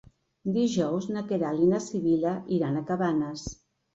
[0.53, 3.47] Dijous na Queralt i na Sibil·la iran a Cabanes.